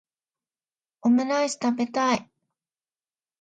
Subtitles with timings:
[1.03, 2.31] オムライス食べたい